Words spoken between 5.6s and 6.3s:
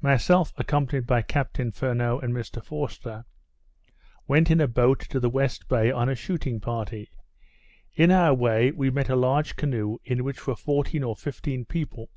bay on a